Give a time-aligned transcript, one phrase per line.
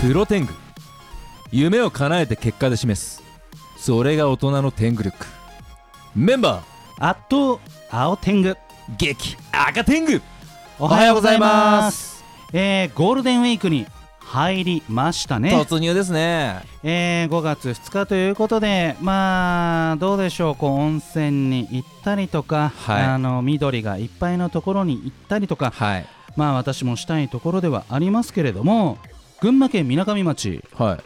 [0.00, 0.54] プロテング。
[1.52, 3.22] 夢を叶えて結果で示す。
[3.76, 5.26] それが大人の天狗力。
[6.14, 6.62] メンバ
[6.98, 7.60] あっと
[7.90, 8.52] 青天狗。
[8.52, 8.56] ー
[8.96, 10.22] 激赤天狗。
[10.78, 12.24] おはようございます。
[12.54, 13.86] えー、ゴールデンウィークに
[14.20, 16.62] 入りましたね、突入ですね。
[16.82, 20.56] えー、5月2日ということでまあどうでしょう。
[20.56, 23.02] こう温泉に行ったりとか、はい。
[23.02, 28.98] あの緑がいっぱいのところに行ったりとかはいまあ私もしたいところではありますけれども
[29.40, 31.00] 群馬県みなかみ町はい。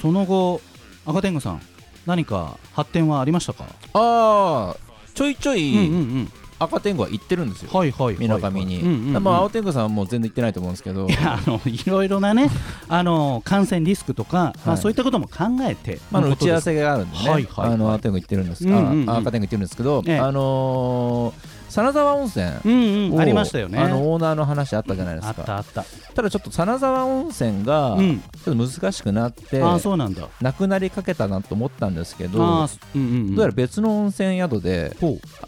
[0.00, 0.60] その後
[1.06, 1.60] 赤天狗さん
[2.06, 4.76] 何か発展はありましたか、ああ
[5.14, 5.92] ちょいちょうんうんいう
[6.24, 6.32] ん。
[6.58, 7.70] 赤天狗は行ってるんですよ。
[7.72, 11.08] はいはいはいみなかみに、まあ青天狗さんはもう全然行ってないと思うんですけど。
[11.08, 12.50] いやあのいろいろなね
[12.88, 17.74] あの感染リスクとか、まあ、はいそういったことも考えて、まあ、打ち合わせせがあるんでね、はいはいはい。
[17.74, 19.10] あの赤天狗行ってるんです、うんうんうん。
[19.10, 20.18] あ赤天狗行ってるんですけど、ええ。
[20.18, 22.46] あのー真沢温泉。
[22.46, 23.20] をうんうん。
[23.20, 23.78] ありましたよね。
[23.78, 25.84] あのオーナーの話あったじゃないですあっかたあった。
[26.14, 28.20] ただちょっと真沢温泉がうん。
[28.44, 30.28] ちょっと難しくなって、ああそうなんだ。
[30.42, 33.34] なくなりかけたなと思ったんですけどああうんうんうん。
[33.34, 34.94] どうやら別の温泉宿で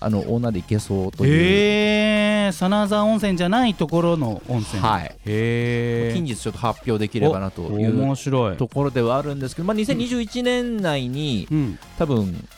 [0.01, 4.81] あのオーナーで行けそうという、へえ真沢温泉じゃないところの温泉。
[4.83, 5.05] はい。
[5.05, 8.57] へえ近日ちょっと発表できればなという面白い。
[8.57, 11.79] ところではあるんですけど、まあ、2021年内にうん。
[11.99, 12.49] 多分うん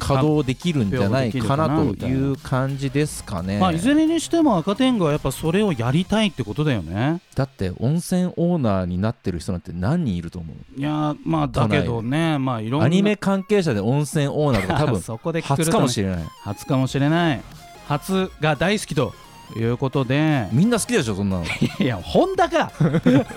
[0.00, 3.58] 稼働できるんじゃないかなといいう感じですかね。
[3.58, 7.20] まあいずれにしても赤天狗はやっぱそれをやりたいってことだよね。
[7.34, 10.80] だって温泉オーナーになってる人なんて何人いると思う？
[10.80, 12.86] いやーまあだけどねまあいろんな。
[12.86, 16.24] アニメ関係者で温泉オーナーとか多分そこで初かもしれない。
[16.42, 17.40] 初かもしれない。
[17.86, 19.14] 初が大好きと
[19.56, 20.48] いうことで。
[20.52, 21.44] みんな好きでしょそんなの。
[21.80, 22.70] いやホンダか。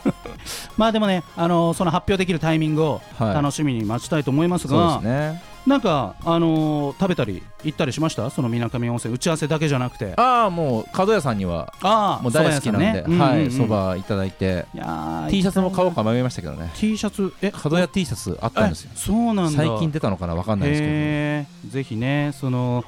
[0.76, 3.36] まあでもね、あのその発表できるタイミングをはい。
[3.36, 8.30] 楽しみに待ちたいと思いますそうが、ですねなんか、あのー食べたり行ったりしました？
[8.32, 10.14] その水上温泉打ち合わせだけじゃなくて。
[10.18, 14.66] ああもう角屋さんにはあもう大好きなんで、はいそばばいただいて。
[14.74, 16.72] いやー T シャツも買おうか迷いましたけどね。
[16.76, 17.32] T シャツ？
[17.42, 17.52] え？
[17.52, 18.92] 角屋 T シャツあったんですよ。
[18.94, 19.64] えそうなんだ。
[19.64, 21.72] 最近出たのかなわかんないですけへー。
[21.72, 22.84] ぜひねその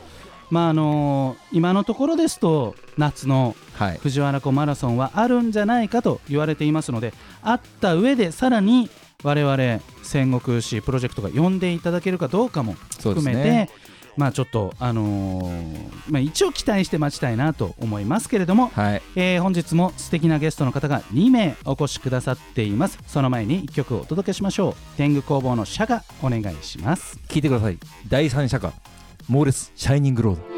[0.49, 3.97] まああのー今のところですと夏のどはい。
[3.99, 8.89] 藤原湖マラソンはあるんじゃないかと言われていますのであった上でさらに
[9.23, 13.69] 我々戦国市プロジェクトが呼んでいただけるかどうかも含めて、ね
[14.15, 19.01] まあちょっとあのーまあ一応期待して待ちたいなと思いますけれども、はい。
[19.15, 22.99] えー本日も素敵なゲストの方が2名お越しくださっています。
[23.07, 24.97] その前に1曲をお届けしましょう。
[24.97, 27.19] 天狗工房の社がお願いします。
[27.27, 27.79] 聞いてください。
[28.07, 28.71] 第三社歌
[29.27, 30.52] モーレスシャイニングロード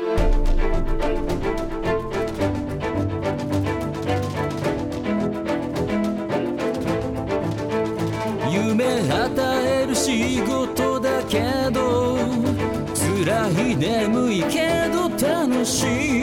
[13.25, 16.21] 辛い眠いけど楽しい。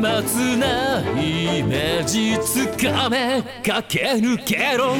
[0.00, 3.42] 待つなイメージつかめ。
[3.62, 4.94] 駆け抜けろ。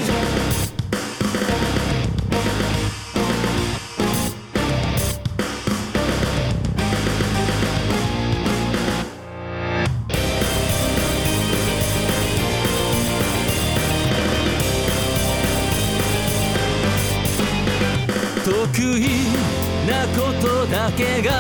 [20.97, 21.33] けが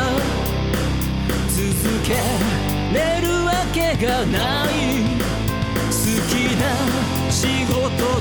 [1.48, 1.62] 続
[2.04, 2.15] け
[2.92, 4.69] れるわけがない
[5.87, 5.94] 好
[6.28, 6.62] きな
[7.31, 7.72] 仕事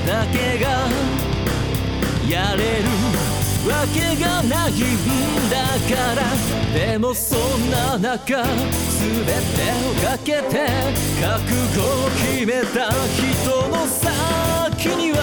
[0.06, 0.88] だけが
[2.28, 2.88] やれる
[3.68, 4.76] わけがないん
[5.50, 5.56] だ
[5.96, 6.22] から
[6.72, 9.32] でもそんな中全て
[9.90, 10.68] をかけて
[11.20, 15.18] 覚悟を決めた人の先には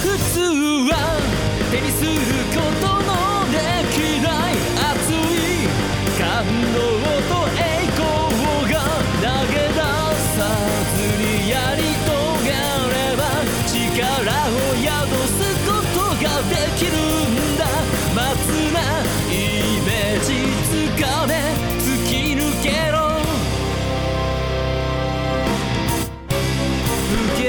[0.00, 0.40] 普通
[0.90, 0.92] は
[1.70, 2.10] 手にする
[2.54, 2.95] こと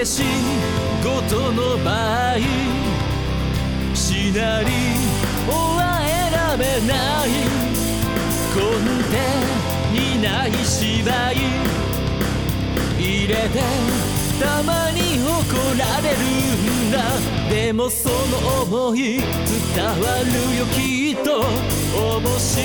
[0.07, 0.23] し
[1.03, 2.37] 事の場合
[3.93, 4.67] シナリ
[5.49, 7.56] オは選べない。
[8.57, 9.15] 根底
[9.93, 11.35] にない芝居
[12.99, 13.61] 入れて
[14.39, 15.29] たまに怒
[15.77, 16.17] られる
[16.87, 16.95] んだ。
[17.49, 18.15] でもその
[18.63, 18.97] 思い
[19.75, 19.93] 伝わ
[20.23, 21.27] るよきっと。
[21.97, 22.55] 面白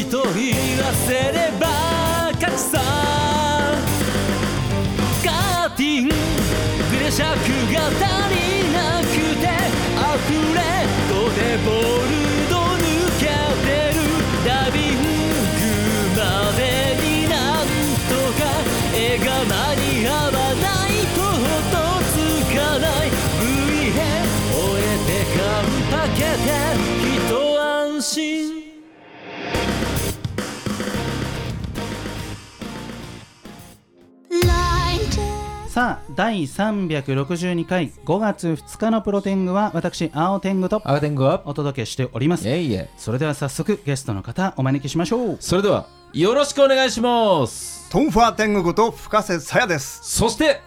[0.00, 1.62] いと言わせれば
[2.34, 2.72] 勝ちさ。
[5.24, 6.14] カーティング
[6.98, 7.22] で尺
[7.72, 8.00] が足
[8.30, 8.42] り
[8.72, 9.04] なく
[9.40, 9.44] て
[9.92, 10.24] 溢
[10.54, 10.58] れ
[11.08, 12.12] とでボル
[12.48, 12.82] ド抜
[13.20, 13.22] け
[13.66, 13.96] てる。
[14.44, 15.03] ダビン
[19.18, 20.38] が間に合わな
[20.88, 21.36] いとほ
[21.70, 21.76] と
[22.10, 22.14] つ
[22.54, 23.10] かない。
[23.40, 23.44] V
[23.88, 23.98] へ
[24.50, 26.46] 終えてカンパケて
[27.16, 27.28] 一
[27.58, 28.54] 安心。
[35.68, 42.48] さあ第362回5月2日のプロテングは私青天狗と青天狗はお届けしております。
[42.48, 42.90] いえいえ。
[42.96, 45.36] それでは早速ゲストの方お招きしましょう。
[45.40, 47.83] それではよろしくお願いします。
[47.94, 50.00] トンファー天狗こと深瀬さやです。
[50.02, 50.60] そして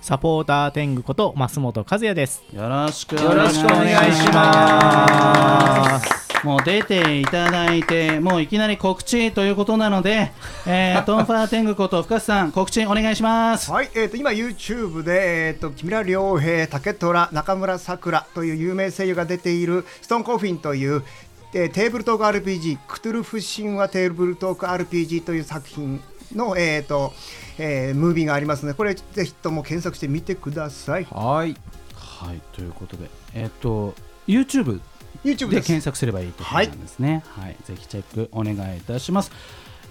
[0.00, 2.42] サポーター天狗こと増本和也です。
[2.54, 10.32] よろしくよろしくお願いしますもう出ていただいてもういきなり告知ということなので、
[10.66, 21.04] えー、 トンファー天狗こと深瀬さん告知お願いしますはい、えっ、と今 YouTube でえっ、と木村良平、竹虎、中村さくらという有名声優が出ているストーンコフィンという、
[21.52, 26.00] えーテーブルトーク RPG クトゥルフ神話テーブルトーク RPG という作品
[26.34, 27.12] のえっ、と、
[27.58, 31.04] えームービーがありますのでこれぜひとも検索してみてください。
[31.10, 31.56] はい。
[31.96, 33.94] はいということでえっ、と
[34.26, 34.80] YouTube
[35.24, 35.56] YouTube で。
[35.60, 37.22] 検索すればいいということなんですね。
[37.36, 39.30] はい、ぜひチェックお願いいたします。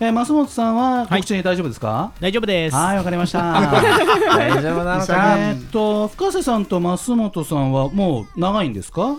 [0.01, 2.13] えー、増本さんは告知大丈夫ですか？
[2.21, 2.75] 大丈夫です。
[2.75, 3.39] はいわかりました。
[4.37, 5.13] 大丈夫なのか？
[5.13, 9.17] なえーっと深瀬さんと増本さんはもう長いんですか？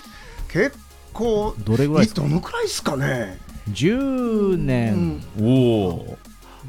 [0.51, 0.77] 結
[1.13, 2.23] 構どれぐらいですか？
[2.23, 3.39] どのくらいですかね。
[3.71, 6.19] 10う年ん、おお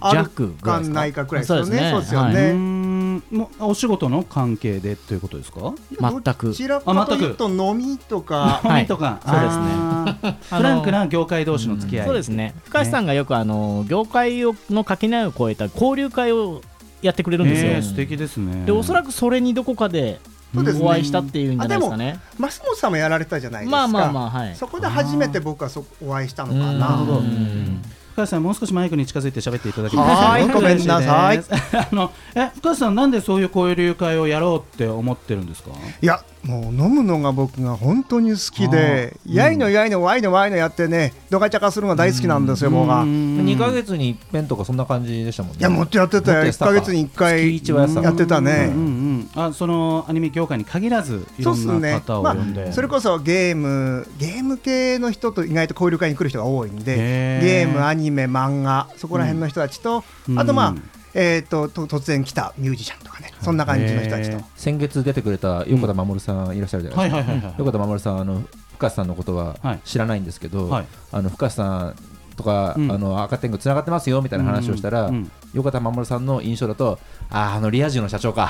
[0.02, 0.80] 弱かか？
[0.82, 1.66] ないかくらいですよね。
[1.66, 1.82] そうですね。
[1.82, 2.52] うーそうですよね。
[2.54, 3.24] ん。
[3.32, 5.74] もうお仕事の関係でということですか？
[6.00, 6.48] 全く。
[6.48, 8.60] どちらかというと飲みとか。
[8.64, 10.38] はい飲みとか、そうですね。
[10.58, 12.56] フランクな業界同士の付き合い、そうですね。
[12.66, 13.06] 深橋さん。
[13.06, 16.62] がよくあの業界をの垣根を越えた交流会を
[17.02, 17.72] やってくれるんですよ。
[17.72, 18.66] えー素敵ですね。
[18.66, 20.20] でおそらくそれにどこかで
[20.54, 20.86] そうですね。
[20.86, 22.20] お会いしたっていうんじゃないですかね。
[22.40, 23.78] 増本さんもやられたじゃないですか。
[23.78, 24.56] まあまあまあはい。
[24.56, 26.80] そこで初めて僕はそお会いしたのかうん。
[26.80, 26.90] な。
[26.90, 27.20] なるほど。
[27.20, 27.82] うん
[28.12, 30.24] 深橋さんもう少しマイクに近づいて喋っていただけます。
[30.24, 31.38] はいごめんなさい。
[31.40, 35.72] あのえ深橋さんなんでそういう交流会をやろうって思ってるんですか？
[36.02, 43.04] いやもう飲むのが僕が本当に好きで、やいのやいのわいのわいのやってねどがちゃかするのが大好きなんですよ、僕が。
[43.04, 45.60] い2ヶ月に一遍とかそんな感じでしたもんね。
[45.62, 46.44] やもっとやってたよ。
[46.44, 48.72] 1もっとやってたかヶ月に1回やってたね。
[48.74, 48.80] うん。
[48.80, 60.04] うんうんあそのアニメ業界に限らずいろんなそうっすね、ま方を呼んで、あ、それこそゲームゲーム系の人と意外と交流会に来る人が多いんでゲームアニメ漫画そこら辺の人たちと、
[60.36, 68.44] あとまあ、うんえー、とと突然来たミュージシャンとかねそんな感じの人たちと先月出てくれた横田守さんいらっしゃるじゃないですか、はいはいはいはい横田守さんあの
[68.82, 69.80] 深瀬さんのことははい。
[69.84, 70.86] 知らないんですけど、はい。
[71.12, 71.96] あの深瀬さん
[72.36, 72.92] とか、うん。
[72.92, 76.98] あの赤天狗つながってますよみたいな話をしたら、うんうん横田守さんの印象だと
[77.30, 78.50] あーあのリア充の社長か。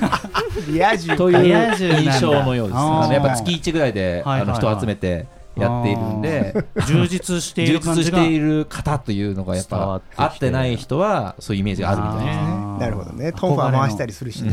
[0.68, 1.46] リア充という
[1.98, 2.76] 印象のようです。
[2.76, 3.02] あー。
[3.04, 4.40] あのやっぱ月1ぐらいで、はいはいはい。
[4.42, 6.54] あの人を集めてやっているんで
[6.86, 12.78] 充実してい充る感じが実している方というのがやっぱ合ってない人はそういうイメージがあるみたいですね。
[12.78, 13.32] なるほどね。
[13.32, 14.52] トンファー回したりするしね。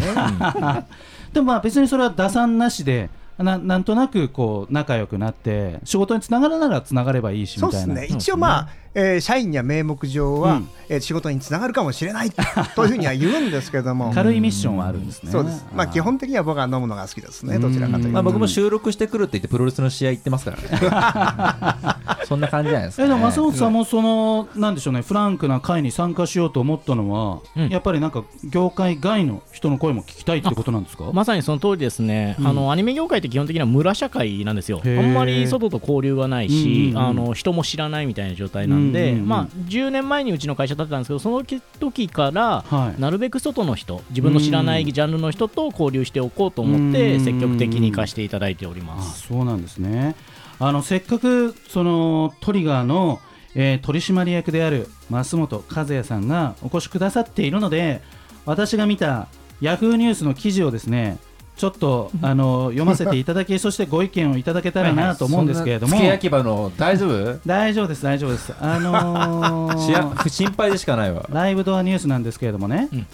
[1.33, 7.79] でもまあ別にそれは打算なしでななんとなくこう仲良くなって仕事につながるならつながればいいしみたいな。
[7.79, 10.69] そうですね、一応まあ、えー社員には名目上は、うん。
[10.90, 12.31] えー仕事につながるかもしれない
[12.75, 15.31] というふうには言うんですけども、軽いミッションはあるんですね。
[15.31, 18.10] そうです、まあ、基本的には僕は飲むのが好きですね、どちらかというと。
[18.10, 21.94] まあ、僕も収録してくるって言ってプロレスの試合行ってますからね。
[22.25, 27.70] そんな感じじゃないですか、ね、えでも松本さんもそのなんでしょうねフランクな会に参加しようと思ったのは、うん。
[27.70, 31.06] やっぱりなんか業界外の人の声も聞きたいってことなんですか？
[31.13, 32.48] まさにその通りですね、うん。
[32.48, 37.08] あのアニメ業界って基本的には村社会なんですよ、あんまり外と交流がないし、うんうんうん。
[37.10, 41.44] あの人も知らないみたいな状態なんで、うんうんうんまあ、10年前にうちの会社だったんですけど、その
[41.80, 43.02] 時から、はい。
[43.02, 47.24] なるべく外の人、自分の知らないジャンルの人と交流しておこうと思って、うん。
[47.24, 49.28] 積極的に行かせていただいておりまあす。
[49.28, 50.16] そうなんですね。
[50.60, 53.20] あのせっかくそのトリガーの、
[53.56, 58.02] えー取締役である増本和也さんがお越しくださっているので
[58.46, 59.28] 私が見た
[59.62, 61.18] ヤフーニュースの記事をですね
[61.55, 65.91] ちょっとあの読ませていただき そしてご意見をいただけたらなと思うんですけれども。
[65.91, 67.39] 付け焼き場の大丈夫？
[67.45, 68.53] 大丈夫です大丈夫です。
[68.60, 71.25] あの しやー心配でしかないわ。
[71.31, 73.07] ライブドアニュースなんですけれどもね、うん。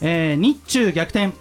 [0.00, 1.32] えー日中逆転。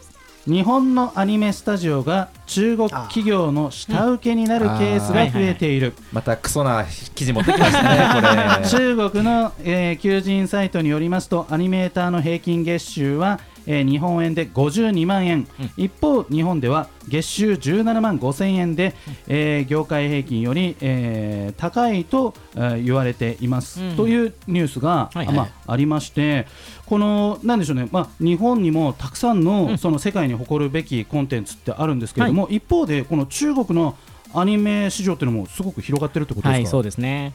[0.47, 6.85] 日本のアニメスタジオが中国企業の下請けになるケースが増えている、またクソな
[7.15, 18.95] 記事持ってきましたね 中国の、えー求人サイトによりますとアニメーターの平均月収は、えー日本円で52万円、一方日本では月収17万5千円で、
[19.27, 23.95] えー業界平均より、えー高いと、えー言われています、うん。
[23.95, 25.35] というニュースが、はいはい。
[25.35, 26.47] まあ、ありまして
[26.85, 29.77] このなんでしょうね、まあ、日本にもたくさんの,、うん。
[29.77, 33.95] その世界に誇るべきコンテンツってあるんですけれども、一方でこの中国の
[34.33, 37.33] アニメ市場っていうのもすごく広がってるってことですか、はい、そうですね。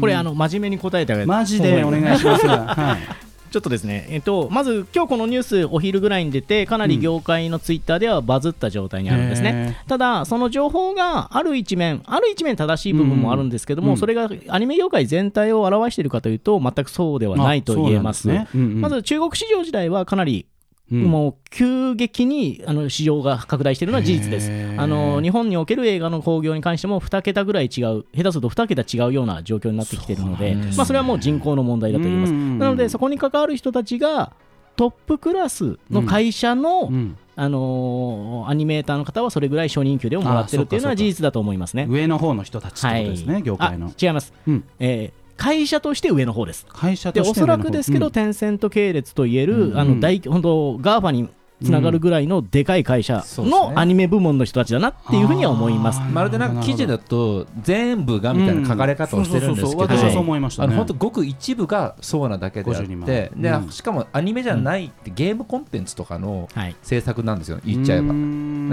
[0.00, 2.46] これあの真面目に答えてあげマジでお願いします。
[2.46, 3.31] はい。
[3.52, 13.96] ちょっとですね、えっと、まず今日このニュースお昼ぐらいに出てかなり業界のツイッターではバズった状態にあるんですね、ただその情報がある一面ある一面正しい部分もあるんですけども、うん。
[13.98, 18.22] それがアニメ業界全体を表しているかというと全くそうではないと言えます。
[18.22, 18.48] すね。
[18.54, 18.80] うんうん。
[18.80, 20.51] まず中国市場自体はかなりうん
[20.94, 24.50] もう急激にあの市場が拡大しているのは事実です。
[24.78, 30.72] あの日本における映画の興行に関しても2桁ぐらい違う下手すると2桁違うような状況になってきているのでそね。
[30.76, 32.32] まあ、それはもう人口の問題だと言います。
[32.32, 32.58] うん。
[32.58, 34.32] なのでそこに関わる人たちが
[34.76, 37.16] トップクラスの会社の、うん。
[37.34, 41.86] あのーアニメーターの方はそれぐらい初任給でもらってるっていうのは事実だと思いますね。
[41.88, 43.86] 上の方の人たちってことですね、業界の。
[43.86, 44.64] あ違います、うん。
[44.78, 46.66] えー会社として上の方です。
[46.68, 47.58] 会社でおそとして上の方。
[47.58, 48.12] らくですけど、うん。
[48.12, 51.28] テンセント系列といえる、うんあの大本当 GAFA に
[51.62, 56.00] つながるぐらいのでかい会社のアニメ部門の人たちだなっていうふうには思います。
[56.12, 59.88] まるでなんか記事だと全部がみたいな書かれ方をしてるんですけど、うん。
[59.88, 59.96] そうそう。
[59.96, 60.68] そう私はそう思いましたね。
[60.68, 63.06] あの本当ごく一部がそうなだけであっ52万。
[63.06, 63.70] て、でうん。
[63.70, 66.76] しかもアニメじゃないってゲームコンテンツとかのはい。
[66.82, 68.12] 制作なんですよ言っちゃえば。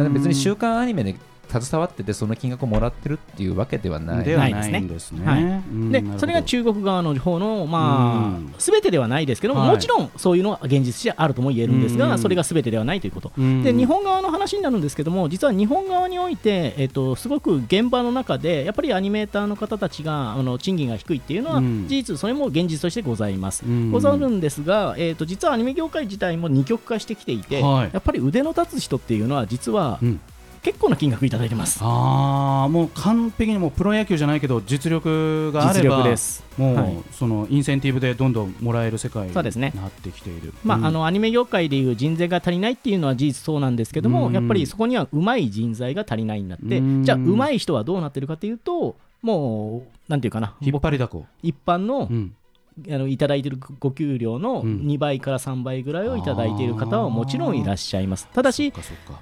[0.09, 1.15] 別に週刊アニメで
[1.49, 4.25] 携わっててその金額をもらってるっていうわけではない。
[4.25, 5.25] ではないんですね。
[5.25, 5.91] はい。
[5.91, 8.53] でそれが中国側の方の、まうん。
[8.55, 9.69] あ、すべてではないですけども、はい。
[9.71, 12.19] もちろんそういうのは現実としてあるとも言えるんですが、うん。
[12.19, 13.31] それがすべてではないということ。
[13.37, 13.63] うん。
[13.63, 21.87] で日本側の話になるんですけども実は日本側において、えっと、すごく現場の中でやっぱりアニメーターの方たちがあの賃金が低いっていうのはうん。
[21.87, 23.65] 事実、それも現実としてございます。
[23.65, 23.91] うん。
[23.91, 27.89] ござるんですが、えっと実はアニメ業界自体も二極化してきていて、はい。
[27.91, 30.21] やっぱり腕の立つ人っていうのは実はうん
[30.61, 31.79] 結構な金額いただいてます。
[31.81, 36.43] ああもう完璧にもうプロ野球じゃないけど実力があれ実ば力です。
[36.57, 39.73] もう、はいそのインセンティブでどんどんもらえる世界になっそうですね
[40.03, 40.53] てきている。
[40.63, 51.25] まあうんあのアニメ業界でいう人材が足りないっていうのは事実そうなんですけども、うんやっぱりそこには上手い人材が足りないんだって、うんじゃあ上手い人はどうなってるかというともうなんていうかな引っ張りだこ。
[51.43, 52.35] 一般の,、うん
[52.91, 54.79] あのいただいてるご給料のうん。
[54.89, 58.27] 2倍から3倍ぐらいをいただいている方はもちろんいらっしゃいます。
[58.33, 58.73] ただし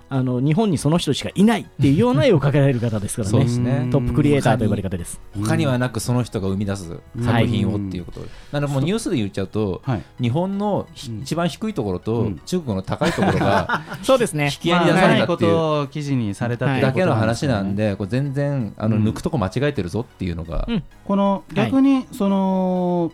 [0.10, 3.88] あの日本にその人しかいないっていうような絵を描けられる方ですからそうねですね。
[3.92, 5.20] トップクリエイターと呼ばれ方です。
[5.36, 8.22] 他にはなくその人が生み出す作品をっていうこと、
[8.52, 10.04] なのでもうニュースで言っちゃうとはい。
[10.22, 10.88] 日本の
[11.22, 12.40] 一番低いところとうん。
[12.46, 14.46] 中国の高いところが そうですね。
[14.46, 19.04] 引き合いに出されまあないこたっていうとを記事にされただけの話なんでこれ全然あのうん。
[19.04, 20.84] 抜くとこ間違えてるぞっていうのがうん。
[21.06, 23.12] この逆にその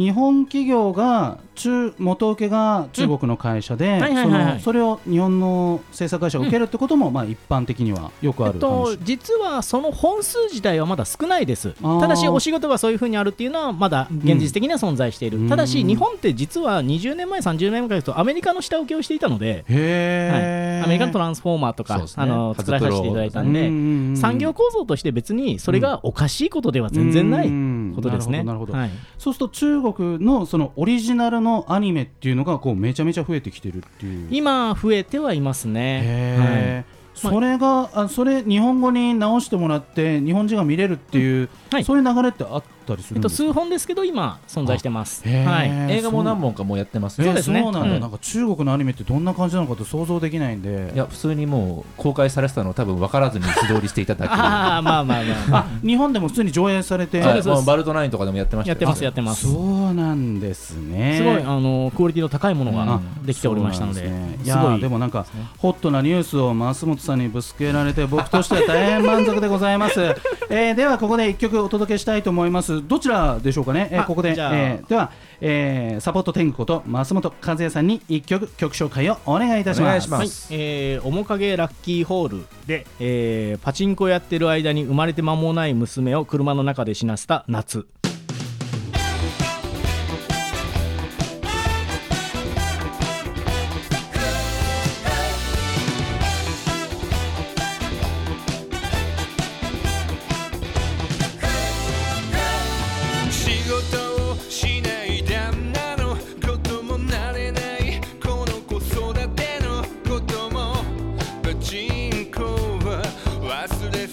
[0.00, 11.74] 日本企業が中元請けが中国の会社で、はいはいはいそれを日本の制作会社が受けるってことも、まあ一般的にはよくあるえっと話。、実はその本数自体はまだ少ないです。
[11.82, 15.48] ただしお仕事がそういうふうにあるっていうのはまだ現実的には存在している、うん。
[15.48, 20.84] ただし日本って実は20年前30年前とアメリカの下請けをしていたので、へー。
[20.84, 22.04] アメリカのトランスフォーマーとか、ね。
[22.16, 28.44] あの作らさせていただいたんで、うんうんうん産業構造として別にそれがおかしいことでは全然ないことですね。
[28.44, 28.90] はい。
[29.18, 34.28] そうすると中国のそのオリジナルのアニメっていうのがこうめちゃめちゃ増えてきてるっていう。
[34.30, 36.00] 今増えてはいますね。
[36.04, 45.26] へーそれがあそれ日本語に直してもらって日本人が見れるっていう、はいそういう流れってあったりすえっと、るんですか、数本ですけど今存在してます。
[45.26, 45.92] はい。
[45.92, 47.60] 映画も何本かもうやってますえーそうですね。
[47.62, 50.92] そうなんだ、うんなんか中国のアニメってどんな感じなのかと想像できないんで。
[50.94, 55.60] いや普通にもう公開されてたのを多分分からずに素通りしていただけ ああまあまあまあ。
[55.60, 57.44] あ日本でも普通に上映されてそうです。
[57.44, 57.66] そうです。
[57.66, 59.40] バルトナインとかでもやってましたよやってますやってます。
[59.46, 61.20] すそうなんですね。
[61.24, 63.26] ごいあのクオリティの高いものがうん。
[63.26, 64.42] できておりましたので、そうなんですね。
[64.42, 64.64] いすごい。
[64.64, 65.26] やーでもなんか
[65.58, 70.00] ホットなニュースを増本さんにぶつけられて僕としては大変満足でございます、
[70.50, 74.56] えーではここで一曲お届けしたいと思いますどちらでしょうかね、えーあここで、じゃあ。
[74.56, 79.82] えーでは、えーサポート天狗こと増本和也さんに一曲曲紹介をお願いいたします。
[79.82, 80.52] お願いします。
[80.52, 87.86] はい、えー面影ラッキーホールで、えーパチンコやってる間に生まれて間もない娘を車の中で死なせた夏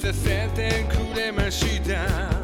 [0.07, 2.36] させてくれました。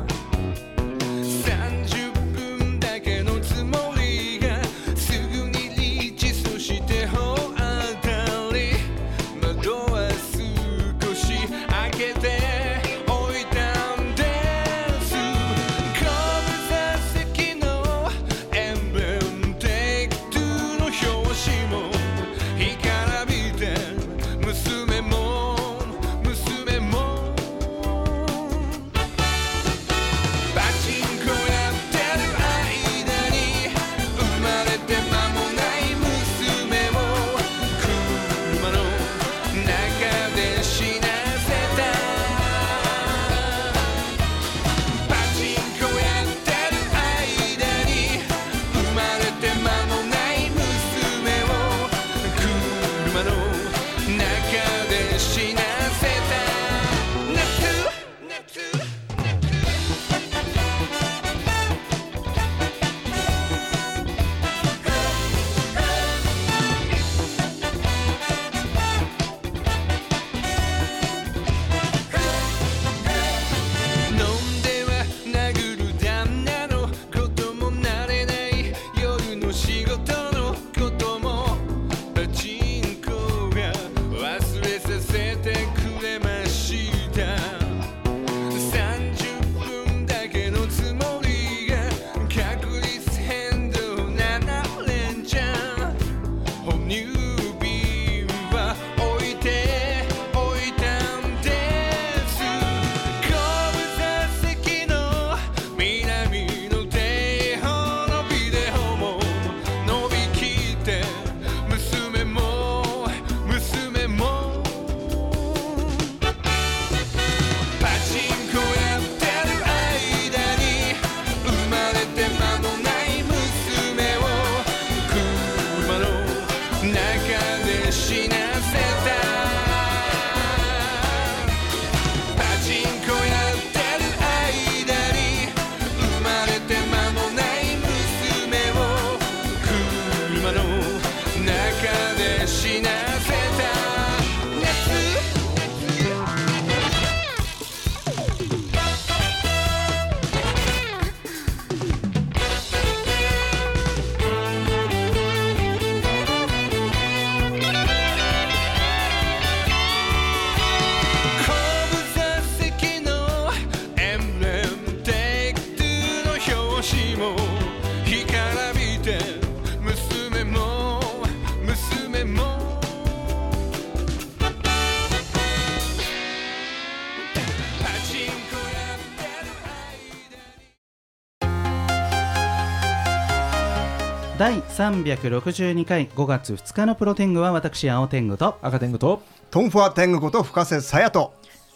[184.74, 191.32] 362回5月2日のプロテングは私青天狗と赤天狗とトンファーテングこと深瀬さやと。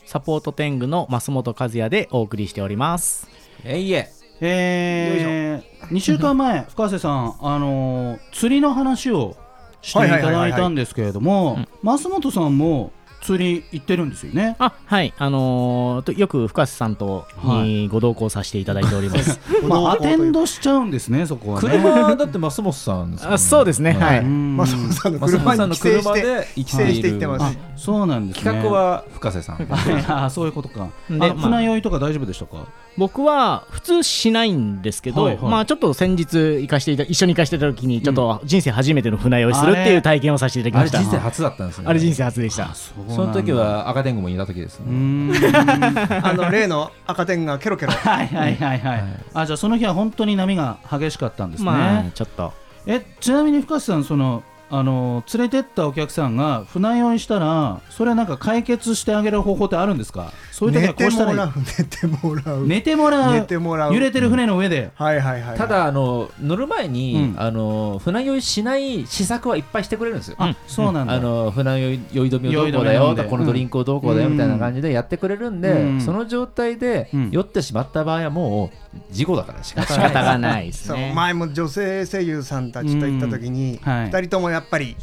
[0.08, 3.28] サポート天狗の増本和也でお送りしております。
[3.64, 4.10] えいえ。
[4.42, 9.36] えー、2週間前 深瀬さんあのー釣りの話を
[9.84, 12.92] していただいたんですけれども増本さんも
[13.28, 14.56] 釣り行ってるんですよね。
[14.58, 15.14] あはい。
[15.18, 19.40] あのーとよく深瀬さんとはいにご同行させていただいております。
[19.68, 21.70] まあアテンドしちゃうんですねそこはね。
[21.70, 23.92] 車だって増本さんですもんあそうですね。
[23.94, 24.20] はい。
[24.20, 24.56] うん。
[24.56, 28.44] 松本さんの増車に本さんの帰省して車で帰省して行ってます、あそうなんですね。
[28.44, 29.68] 企画は深瀬さん。
[30.08, 30.88] あそういうことか。
[31.10, 31.50] あでのまあ。
[31.50, 32.58] 船酔いとか大丈夫でしたか？
[32.98, 35.52] 僕は普通しないんですけど、はいはい。
[35.52, 41.00] まあちょっと先日行かしていた一緒に行かしていた時にちょっと人生初めての船酔いするっていう体験をさせていただきました。
[41.00, 41.86] あれ人生初だったんですね。
[41.88, 42.74] あれ人生初でした。
[42.74, 44.86] そうその時は赤天狗もいた時ですね。
[44.92, 45.32] ん。
[46.24, 47.92] あの例の赤点がケロケロ。
[47.98, 48.80] はいはいはい。
[48.80, 49.04] はい、
[49.34, 52.54] あじゃあその日は本当に波が激しかったんですね、まあちょっと。
[52.86, 60.34] えちなみに深瀬さんそのあの連れてったお客さんが船酔いしたらそれはなんか解決してあげる方法ってあるんですか？
[60.52, 61.48] そういう時はこうしたもららい。
[61.48, 62.68] う寝てもらう。
[62.68, 63.34] 寝てもらう。
[63.34, 63.94] 寝てもらう。
[63.94, 67.42] 揺れてる船の上で、はいはいはいただあの乗る前に、うん。
[67.42, 70.36] あの船酔いしない施策はいっぱいしてくれるんですよ。
[70.40, 73.24] あそうなんだ、あの船酔い酔い止めをどうこうだよ酔い止め飲んで。
[73.30, 76.02] このドリンクをどうこうだようんみたいな感じでやってくれるんで、うん。
[76.02, 77.30] その状態でうん。
[77.32, 80.68] 酔ってしまった場合はもう事故だから仕方がない。
[80.68, 81.14] ですそうね。
[81.16, 83.92] 前も女性声優さんたちと行った時に、うん。
[83.92, 84.06] はい。
[84.08, 84.96] 二人ともやっぱり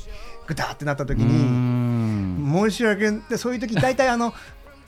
[0.47, 2.53] グタってなった時にん。
[2.69, 4.33] 申し訳でそういう時大体あの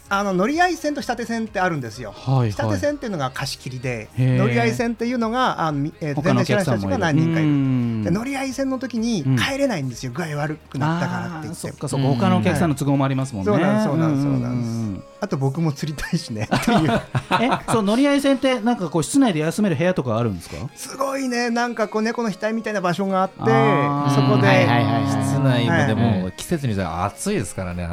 [0.08, 2.14] あの乗り合い線と下手線ってあるんですよ。
[2.16, 8.04] はい下手はい線っていうのが貸し切りで、乗り合い線っていうのがあのみえー全然知らない人たちが何人かいる。
[8.04, 9.36] で乗りり合い線の時にうん。
[9.36, 11.60] 帰れないんですよ、具合悪くなったからって言って。
[11.60, 12.06] そっかそっか。
[12.06, 14.70] 他のお客さんの都合もありますもんね、そうなんですそうなんですそうなんです。
[14.70, 16.48] んあと僕も釣りたいしね。
[16.54, 17.00] っていう。
[17.40, 20.56] えそう乗り合い線ってなんかこう室内で休める部屋とかあるんですか？
[20.74, 21.50] すごいね。
[21.50, 26.22] なんかこう猫の額みたいな場所があってそこで、はいはいはいはい室内もではい。
[26.22, 27.86] も季節によっては暑いですからね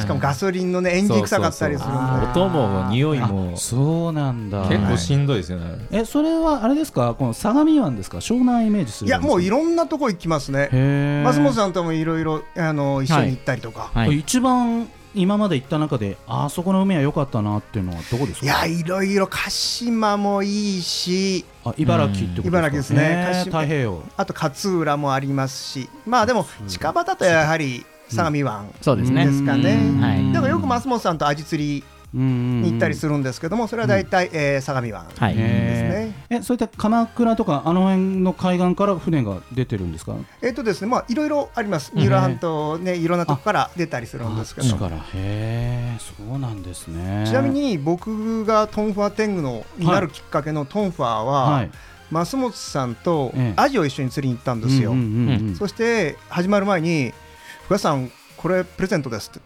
[0.00, 1.98] しかもガソリンのねエンジン臭かったりするんで。
[1.98, 2.44] そうそうそう。
[2.44, 3.56] 音も匂いも。
[3.56, 4.62] そうなんだ。
[4.68, 5.86] 結構しんどいですよね。
[5.90, 7.14] えそれはあれですか？
[7.18, 8.18] この相模湾ですか？
[8.18, 10.68] 湘南イメージするいやもういろろんなとこ行きますね。
[10.72, 14.18] へ松本さんともいろいろあの一緒に行ったりとか、はい。
[14.20, 18.46] 一番今まで行った中であそこの海は良かったなっていうのはどこですか？
[18.46, 22.48] いやいろいろ鹿島もいいしあ茨城ってことですか？
[22.48, 23.02] 茨城ですね。
[23.02, 24.02] へー太平洋。
[24.16, 25.88] あと勝浦もありますし。
[26.06, 29.26] まあでも近場だとやはり相模湾ですね。
[29.26, 30.32] ですかね、はい。
[30.32, 35.34] だからよく松本さんとアジ釣りにに行ったりするんですけどもそれは大体、えー相模湾はい。
[35.34, 36.14] ですへね。
[36.30, 40.14] えそういった鎌倉とかあの辺の海岸から船が出てるんですか？
[40.42, 41.92] えっ、とですねまあいろいろあります。
[41.94, 44.76] うん三浦半島ねいろんなとこから出たりするんですけど。
[44.76, 44.96] から。
[44.96, 47.24] へえそうなんですね。
[47.26, 51.70] ちなみに僕がトンファー天狗のになるきっかけのトンファーは、はい。
[52.10, 53.60] 増本さんとええ。
[53.60, 55.06] アジを一緒に釣りに行ったんですよ、うんうんう
[55.44, 55.56] んうん。
[55.56, 57.12] そして始まる前に
[57.68, 59.40] 「深谷さんこれプレゼントです」って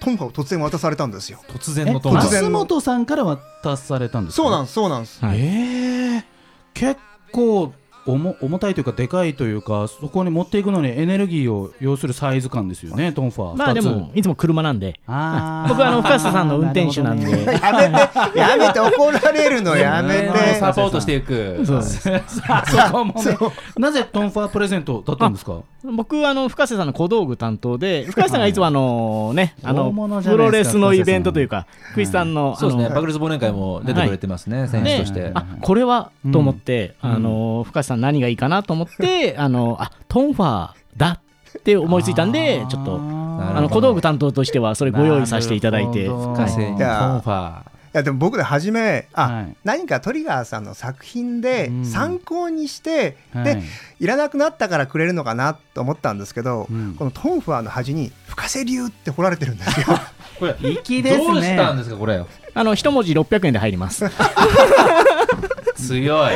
[0.00, 1.40] トンファーを突然渡されたんですよ。
[1.48, 4.42] 突然のトえンボ松本さんから渡されたんですか？
[4.42, 5.24] そうなんですそうなんです。
[5.24, 5.38] はい。
[5.40, 6.24] ええ
[6.74, 7.00] 結
[7.32, 7.72] 構
[8.10, 15.00] 重重たいというかでかいというかそこに持っていくのにエネルギーを要するサイズ感ですよねトンファーまあでもいつも車なんで。
[15.06, 17.30] 僕はあの深瀬さんの運転手なんで。
[17.30, 20.54] やめてやめて怒られるの やめねて。
[20.60, 21.60] サポートしていく。
[21.64, 22.00] そうです。
[22.00, 23.36] そこもね。
[23.78, 25.58] なぜトンファープレゼントだったんですか？
[25.96, 28.40] 僕あの深瀬さんの小道具担当で深瀬さん。
[28.40, 29.92] がいつもあのねあの
[30.22, 32.88] プロレスのイベントというかクリスさんのあそうですね。
[32.88, 34.66] のバグルズ忘年会も出てくれてますね。
[34.68, 35.20] 選手として。
[35.20, 35.30] で。
[35.34, 36.10] あこれは？
[36.24, 37.10] うんと思って、うん。
[37.12, 41.20] あの深瀬さん何がいいかなと思って あのあトンファーだ
[41.58, 46.04] って思いついたんでちょっとあの小道具担当としてはそれご用意させていただいて。
[46.04, 46.34] なるほど。
[46.34, 49.56] 深瀬にトンフいやァいやでも僕で初めあ、はい。
[49.64, 51.84] 何かトリガーさんの作品でうん。
[51.84, 53.44] 参考にして、はい。
[53.44, 53.62] で
[53.98, 56.94] いらなくなったからくれるのかなと思ったんですけど、うん。
[56.96, 59.86] このトンファーの端に「深瀬流」って彫られてるんですよ。
[60.38, 61.24] これ粋ですね。
[61.26, 62.24] どうしたんですかこれ。
[62.54, 64.08] あの一文字600円で入ります。
[65.74, 66.34] 強い。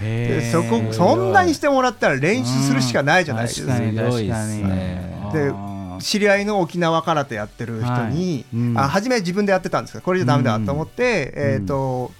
[0.00, 3.72] でそこそんなにしてもらったら練習するしかないじゃないですか。
[3.72, 4.26] 確かに確かに。
[4.26, 4.32] す
[4.62, 5.52] ねで
[6.00, 8.62] 知り合いの沖縄空手やってる人に、はい。
[8.62, 8.78] うん。
[8.78, 11.54] あ初め自分でやってたんですけどこれじゃダメだと思って、うん。
[11.54, 12.12] えっ、と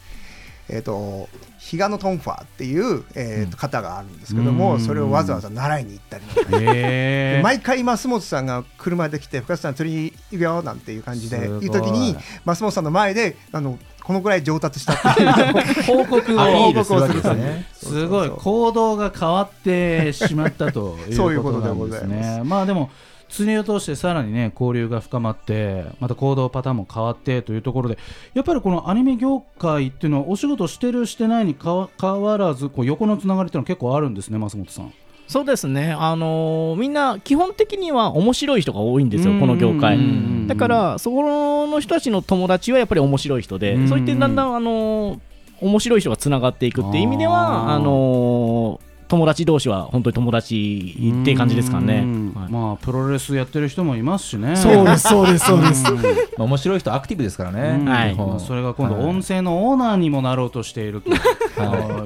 [0.69, 1.29] えっ、と
[1.69, 4.81] 比嘉のトンファーっていう、えーと方があるんですけども、うん。
[4.81, 6.51] それをわざわざ習いに行ったりとか。
[7.43, 11.41] 毎回増本さんが車で来て「深瀬さん釣り行くよ」なんていう感じでい。
[11.41, 15.33] 言う時に増本さんの前であのこのぐらい上達したっていう。
[15.83, 16.41] 報告を。
[16.41, 17.67] アピールするわけですね。
[17.73, 18.31] すごい。
[18.31, 22.37] 行動が変わってしまったという そういうここととでごなんですざいます。
[22.39, 22.43] ね。
[22.45, 22.91] まあでも
[23.29, 27.99] 釣りを通してさらにね交流が深まってまた行動パターンも変わってというところで
[28.35, 34.93] やっぱりこのアニメ業界っていうのはお仕事してるしてないにかわ変わらずこう横のつながりっていうのは結構あるんですね増本さん。
[35.29, 39.99] そうですね、あのーみんな基本的には面白い人が多いんですよ、この業界。
[40.47, 43.89] だから、そこの人たちの友達はやっぱり面白い人で、うん。
[43.89, 45.19] そういってだんだん、あのー
[45.59, 52.01] 面白い人がつながっていくっていう意味では、あのー友達同士は本当に友達っていう感じですかね。
[52.01, 52.33] うん。
[52.35, 52.53] はい。
[52.53, 54.57] まあプロレスやってる人もいますしね。
[54.57, 55.91] そうです、そうです、そうです。
[55.91, 55.97] うん。
[55.97, 56.03] ま
[56.39, 58.15] あ面白い人アクティブですからね、はい。
[58.15, 59.05] まあそれが今度はい。
[59.05, 61.11] 音声のオーナーにもなろうとしていると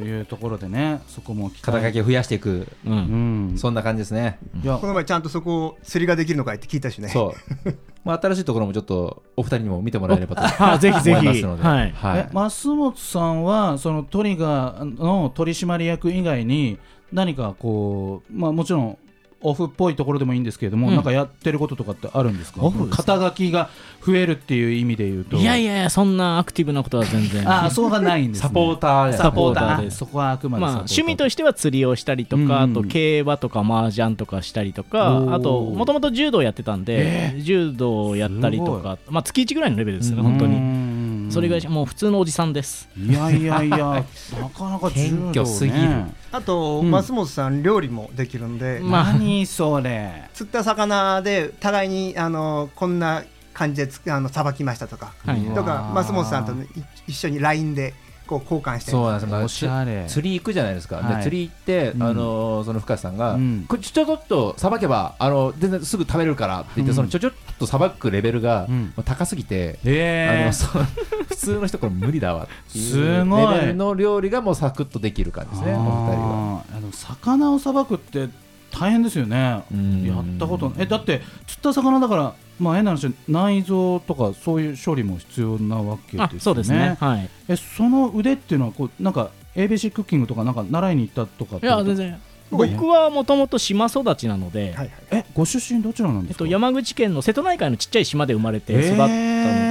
[0.01, 3.55] いうところでね、そこも肩書きを増やしていく、ううん。
[3.55, 7.09] ん、そんな感じですね、いやこの前ちゃんとそこを釣りができるのかいって聞いたしね。
[7.09, 7.35] そ
[7.65, 11.19] う、まあ、新しいところもちょっとお二人にも見てもらえればと あぜひぜひ。
[11.19, 11.95] 思いますので、はい。
[12.17, 16.79] え増本さんはそのトリガーの取締役以外に
[17.13, 18.99] 何かこうまあもちろん
[19.43, 20.95] オフっぽいところでもいいんですけれども、うん。
[20.95, 22.61] なんかやってることとかってあるんですか？
[22.63, 23.03] オフですか？
[23.05, 23.71] 肩書きが
[24.05, 25.37] 増えるっていう意味で言うと。
[25.37, 27.51] いやいやいや、そんなアクティブなことは全然。
[27.51, 30.95] あそうがないんです、ね、サポーターサポーターでそこはあくまでまあ、サポーター。
[30.95, 32.53] 趣味としては釣りをしたりとか、うん。
[32.53, 40.90] あと競馬とか麻雀とかしたりとか、あともともと柔道やってたんで、柔道をやったりとか、まあ、月1ぐらいのレベルですよね、本当に。
[41.31, 42.89] にそれぐらいしもう普通のおじさんです。
[42.97, 43.77] いやいやいや
[44.41, 46.05] なかなか謙虚すぎる。
[46.33, 46.91] あと、うん。
[46.91, 49.05] 松本さん料理もできるんで、まあ。
[49.13, 50.29] 何それ。
[50.35, 53.23] 釣った魚で互いにあのこんな
[53.55, 55.41] 感じでつあのさばきましたとか、はい。
[55.55, 56.57] とか松本さんとい
[57.09, 57.95] 一緒に LINE で
[58.31, 58.93] こう交換して。
[58.93, 59.31] そうなんです。
[59.31, 60.05] よおしゃれ。
[60.07, 61.17] 釣り行くじゃないですか、はい。
[61.17, 62.03] で釣り行って、うん。
[62.03, 63.65] あのその深瀬さんが、うん。
[63.69, 66.97] これちょちょっとさばけばあの全然すぐ食べれるからって言って、うん。
[66.97, 68.69] そのちょちょっとさばくレベルが、
[69.05, 70.45] 高すぎて、あえ。
[70.47, 70.83] のそう
[71.29, 73.55] 普通の人これ無理だわっていうすごい。
[73.55, 76.65] レベルの料理がもうサクッとできる感じですねお二人は。
[76.77, 78.29] あの魚をさばくって
[78.71, 79.63] 大変ですよね。
[79.73, 80.05] うん。
[80.05, 86.35] やったことえだって釣った魚だからまあ変な話内臓とかそういう処理も必要なわけですよね。
[86.37, 86.97] あそうですね。
[87.01, 87.29] はい。
[87.49, 92.21] えその腕っていうのはこうなんか ABC クッキングとかなんか習いに行ったとかいや、全然。
[92.53, 96.45] 僕はもともと島育ちなので、はいはいえご出身どちらなんですか？
[96.45, 99.70] えっと、山口県の瀬戸内海のちっちゃい島で生まれて育ったので、えー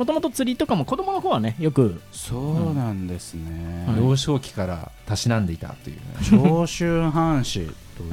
[0.00, 7.66] もともと釣りとかも子供の方はね、よく、そうなんですね、はい幼少期からたしなんでいたというね、長州藩士
[7.98, 8.12] という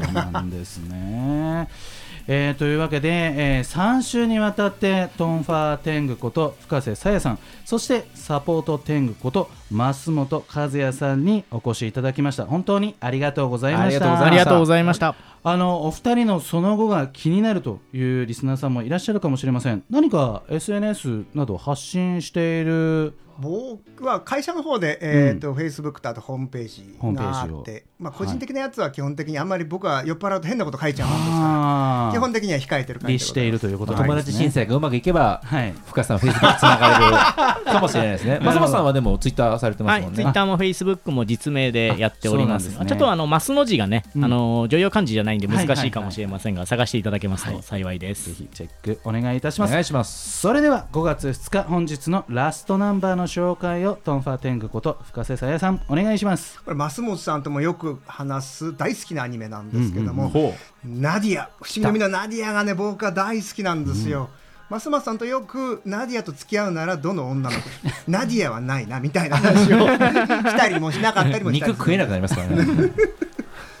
[0.00, 1.68] ことなんですね。
[2.26, 7.38] えーというわけで、え3週にわたってトンファーテングこと深瀬さやさん。
[7.64, 12.44] そしてサポートテングこと増本和也さんにお越しいただきました。
[12.44, 14.26] 本当にありがとうございました。
[14.26, 15.14] ありがとうございました。
[15.42, 19.84] あのお二人のその後が気になるというリスナーさんもいらっしゃるかもしれません。
[19.90, 27.58] 何か SNS など発信している僕は会社の方で、えーとフェイスブックとあとホームページホームペがージを。
[27.58, 32.12] あって、まあ、個人的なやつは基本的にあんまり僕は酔っ払うと変なこと書いちゃうんですからあー。
[32.12, 38.38] 基本的には控えてる感じ律しているということ友達申請がうまくいけば、はい深瀬さん、フェイスブックつながれるかもしれないですね。
[38.42, 40.16] 松本さんはでもツイッターされてまはい、すもんね。
[40.16, 42.70] ツイッターもフェイスブックも実名でやっております。
[42.70, 44.24] ちょっとあのマスの字がね、うん。
[44.24, 48.30] あの女優漢字じゃないんで難しいかもしれませんが、探していただけますと幸いです。
[48.30, 49.72] ぜひチェックお願いいたしおます。
[49.72, 49.84] 願い。
[49.84, 50.40] します。
[50.40, 56.60] それでは5月2日本日のラストナンバーの紹介をトンファーテングこと深瀬沙哉さんお願いします。
[56.64, 64.28] これ舛本さんともよく話す大好きなアニメなんですけども、ほナディア不思議の海のナディアがね僕は大好きなんですよ。
[64.68, 67.62] ますますさんとよくナディアと付き合うならどの女の子？
[68.10, 69.86] ナディアはないなみたいな話を。
[69.88, 72.64] したりもしなかったりうもしたりする肉食えなくなりますからね。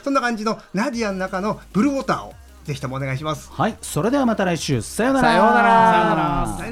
[0.02, 2.34] そんな感じのナディアの中のブルーウォーターを
[2.64, 3.50] ぜひともお願いします。
[3.52, 4.80] はいそれではまた来週。
[4.82, 5.28] さようなら。
[5.28, 6.56] さようなら。
[6.58, 6.70] さよ